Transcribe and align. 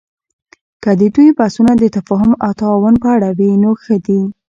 که 0.83 0.91
د 0.99 1.01
دوی 1.15 1.29
بحثونه 1.37 1.73
د 1.77 1.83
تفاهم 1.97 2.31
او 2.45 2.51
تعاون 2.59 2.95
په 3.03 3.07
اړه 3.15 3.29
وي، 3.37 3.51
نو 3.63 3.69
ښه 3.81 3.95
دي 4.05 4.21